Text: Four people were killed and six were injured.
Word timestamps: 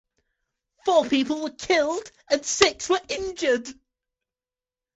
Four 0.83 1.05
people 1.05 1.43
were 1.43 1.51
killed 1.51 2.11
and 2.27 2.43
six 2.43 2.89
were 2.89 2.99
injured. 3.07 3.67